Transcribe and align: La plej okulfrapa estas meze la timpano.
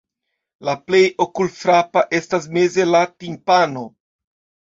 La 0.67 0.73
plej 0.85 1.01
okulfrapa 1.25 2.03
estas 2.19 2.49
meze 2.57 2.87
la 2.95 3.01
timpano. 3.25 3.85